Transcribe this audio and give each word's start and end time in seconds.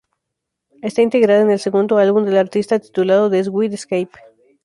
Está 0.81 1.03
integrada 1.03 1.41
en 1.41 1.51
el 1.51 1.59
segundo 1.59 1.99
álbum 1.99 2.25
de 2.25 2.31
la 2.31 2.39
artista, 2.39 2.79
titulado 2.79 3.29
"The 3.29 3.43
Sweet 3.43 3.73
Escape". 3.73 4.09